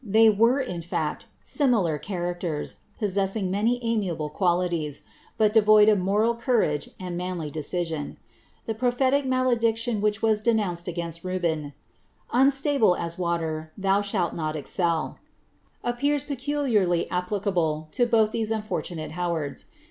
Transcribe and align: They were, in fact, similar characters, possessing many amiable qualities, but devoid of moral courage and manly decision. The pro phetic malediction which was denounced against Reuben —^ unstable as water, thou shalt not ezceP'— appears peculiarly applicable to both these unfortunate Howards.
They 0.03 0.31
were, 0.31 0.59
in 0.59 0.81
fact, 0.81 1.27
similar 1.43 1.99
characters, 1.99 2.77
possessing 2.97 3.51
many 3.51 3.77
amiable 3.83 4.31
qualities, 4.31 5.03
but 5.37 5.53
devoid 5.53 5.89
of 5.89 5.99
moral 5.99 6.33
courage 6.33 6.89
and 6.99 7.15
manly 7.15 7.51
decision. 7.51 8.17
The 8.65 8.73
pro 8.73 8.89
phetic 8.91 9.25
malediction 9.25 10.01
which 10.01 10.23
was 10.23 10.41
denounced 10.41 10.87
against 10.87 11.23
Reuben 11.23 11.61
—^ 12.33 12.33
unstable 12.33 12.95
as 12.95 13.19
water, 13.19 13.71
thou 13.77 14.01
shalt 14.01 14.33
not 14.33 14.55
ezceP'— 14.55 15.17
appears 15.91 16.23
peculiarly 16.23 17.07
applicable 17.11 17.87
to 17.91 18.07
both 18.07 18.31
these 18.31 18.49
unfortunate 18.49 19.11
Howards. 19.11 19.67